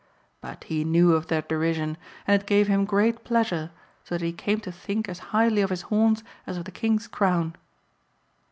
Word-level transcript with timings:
But 0.41 0.63
he 0.63 0.83
knew 0.83 1.13
of 1.13 1.27
their 1.27 1.43
derision, 1.43 1.95
and 2.25 2.41
it 2.41 2.47
gave 2.47 2.67
him 2.67 2.85
great 2.85 3.23
pleasure, 3.23 3.69
so 4.03 4.15
that 4.17 4.25
he 4.25 4.33
came 4.33 4.59
to 4.61 4.71
think 4.71 5.07
as 5.07 5.19
highly 5.29 5.61
of 5.61 5.69
his 5.69 5.83
horns 5.93 6.23
as 6.47 6.57
of 6.57 6.65
the 6.65 6.71
King's 6.71 7.07
crown. 7.07 7.55